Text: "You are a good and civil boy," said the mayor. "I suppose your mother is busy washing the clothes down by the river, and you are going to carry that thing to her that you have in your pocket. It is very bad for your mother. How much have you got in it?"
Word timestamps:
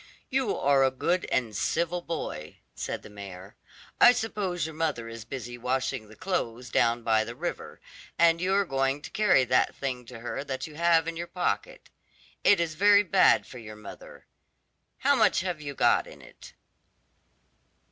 "You 0.31 0.57
are 0.57 0.83
a 0.83 0.89
good 0.89 1.25
and 1.31 1.55
civil 1.55 2.01
boy," 2.01 2.57
said 2.73 3.03
the 3.03 3.09
mayor. 3.11 3.55
"I 3.99 4.13
suppose 4.13 4.65
your 4.65 4.73
mother 4.73 5.07
is 5.07 5.25
busy 5.25 5.59
washing 5.59 6.09
the 6.09 6.15
clothes 6.15 6.71
down 6.71 7.03
by 7.03 7.23
the 7.23 7.35
river, 7.35 7.79
and 8.17 8.41
you 8.41 8.51
are 8.55 8.65
going 8.65 9.03
to 9.03 9.11
carry 9.11 9.43
that 9.43 9.75
thing 9.75 10.05
to 10.07 10.21
her 10.21 10.43
that 10.43 10.65
you 10.65 10.73
have 10.73 11.07
in 11.07 11.17
your 11.17 11.27
pocket. 11.27 11.91
It 12.43 12.59
is 12.59 12.73
very 12.73 13.03
bad 13.03 13.45
for 13.45 13.59
your 13.59 13.75
mother. 13.75 14.25
How 14.97 15.15
much 15.15 15.41
have 15.41 15.61
you 15.61 15.75
got 15.75 16.07
in 16.07 16.19
it?" 16.23 16.55